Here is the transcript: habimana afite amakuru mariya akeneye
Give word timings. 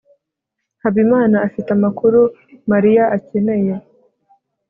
habimana 0.83 1.37
afite 1.47 1.69
amakuru 1.77 2.19
mariya 2.71 3.03
akeneye 3.17 3.73